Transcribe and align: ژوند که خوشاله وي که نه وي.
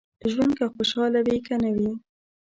ژوند 0.31 0.53
که 0.57 0.65
خوشاله 0.73 1.19
وي 1.25 1.37
که 1.47 1.55
نه 1.63 1.71
وي. 1.75 1.91